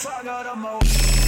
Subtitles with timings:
[0.00, 1.19] fuck out of my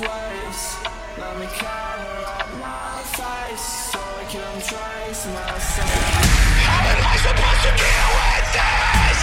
[0.00, 0.62] waves.
[1.18, 5.92] Let me cover up my face So I can trace myself.
[6.66, 9.18] How am I supposed to deal with this?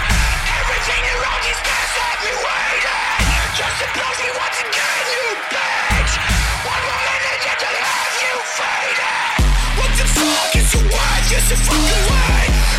[0.59, 3.25] Everything around is past me waiting
[3.57, 6.13] Just applause me once again, you bitch.
[6.67, 9.39] One more minute yet have you faded
[9.79, 11.23] What the fuck is your word?
[11.31, 12.78] Yes, you fucking way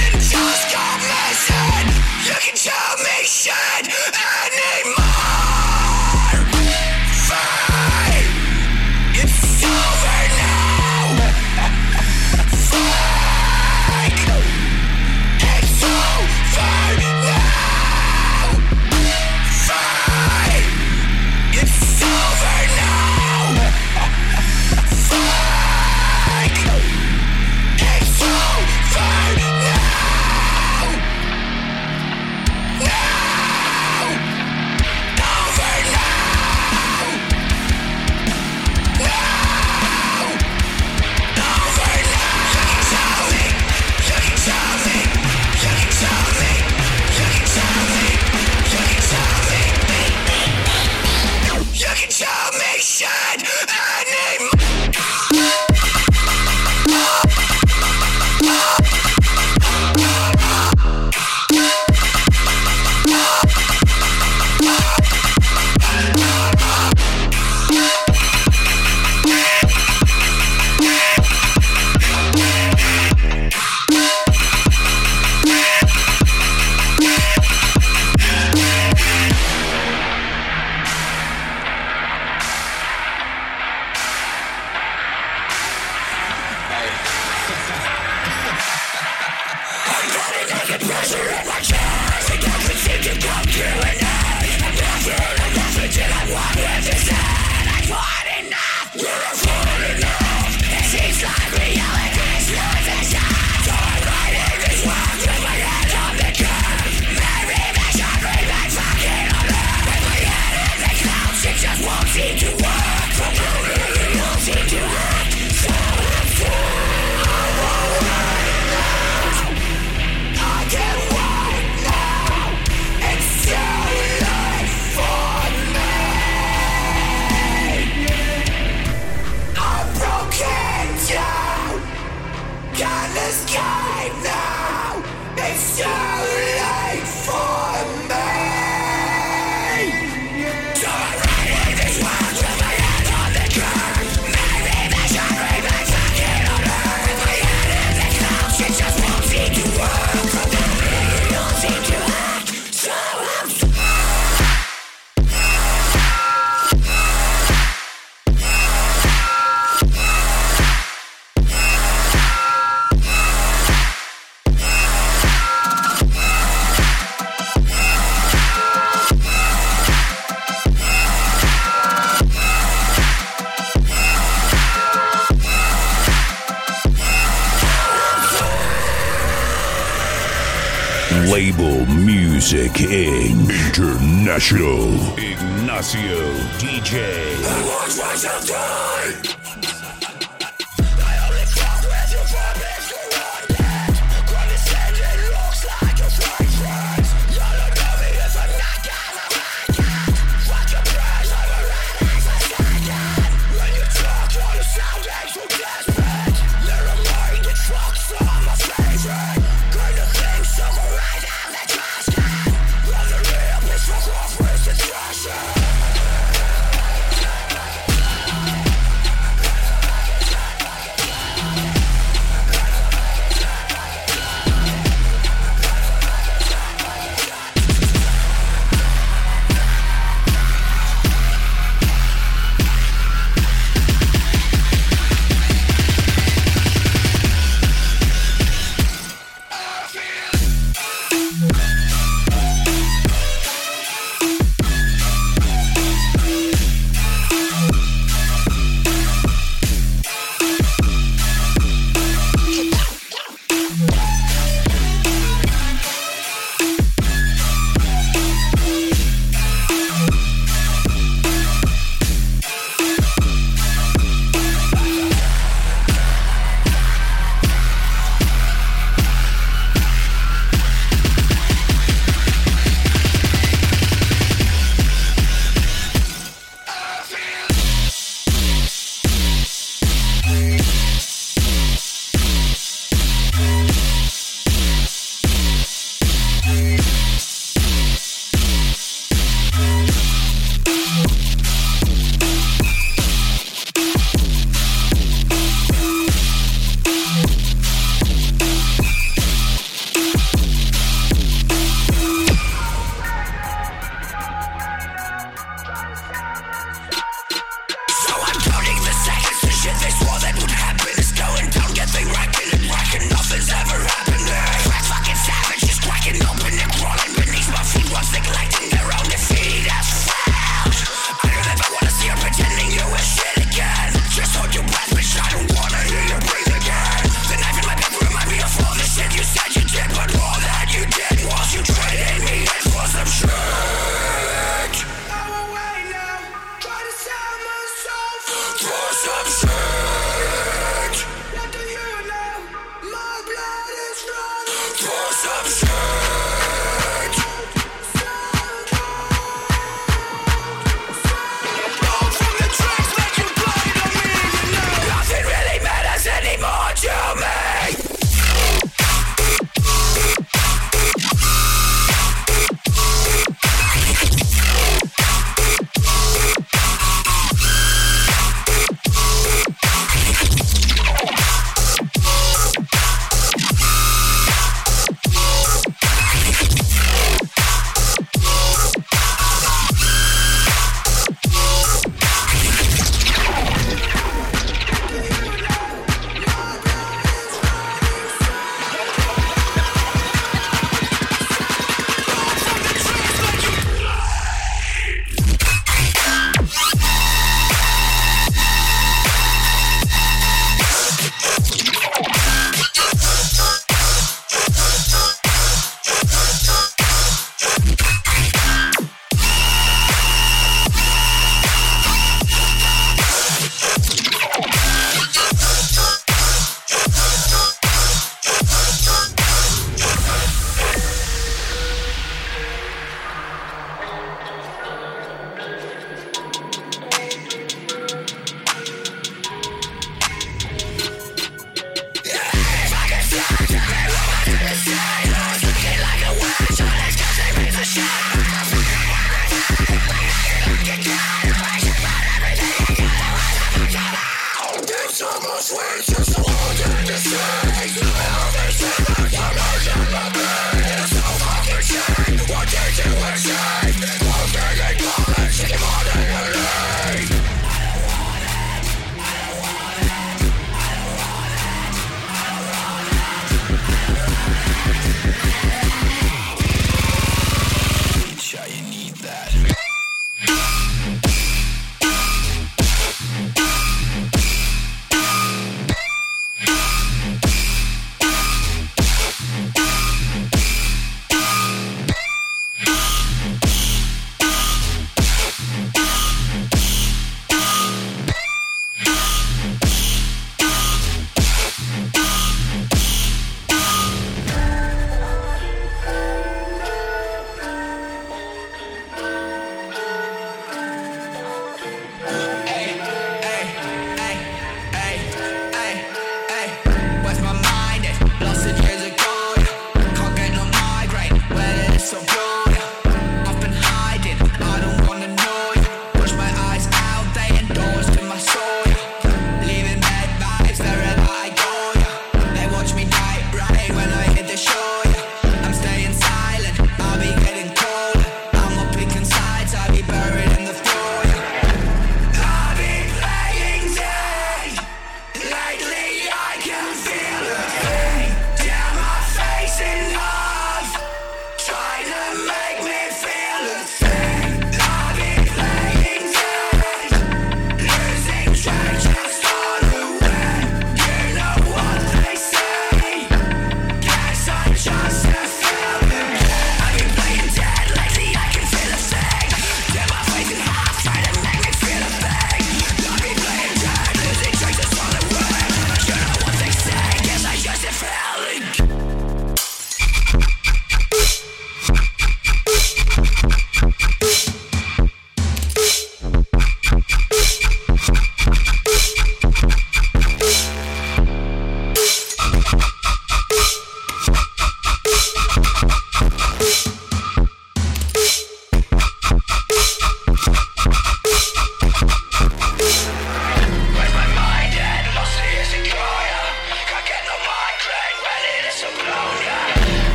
[181.95, 184.87] Music in International.
[185.17, 187.21] Ignacio DJ.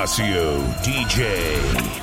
[0.00, 1.99] Ignacio DJ.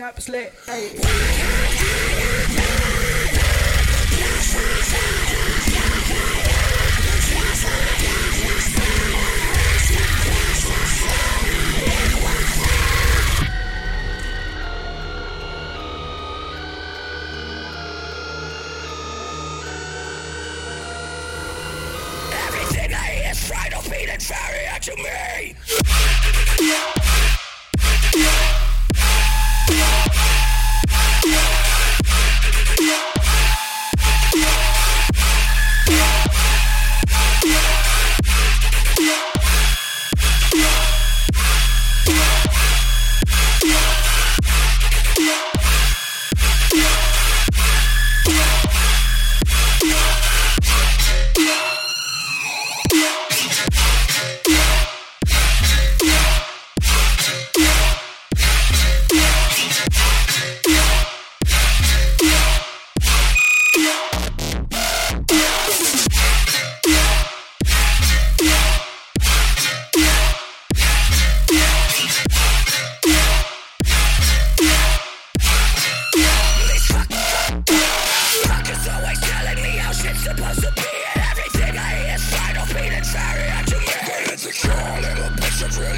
[0.00, 0.52] up slit.
[0.66, 0.98] Hey.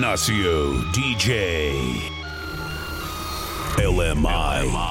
[0.00, 2.10] Ignacio DJ.
[3.76, 4.89] LMI.